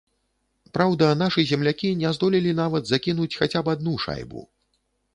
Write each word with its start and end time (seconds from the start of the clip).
Праўда, 0.77 1.09
нашы 1.23 1.45
землякі 1.51 1.93
не 2.01 2.15
здолелі 2.19 2.57
нават 2.63 2.83
закінуць 2.95 3.31
хаця 3.39 3.59
б 3.69 3.79
адну 3.79 3.99
шайбу. 4.09 4.41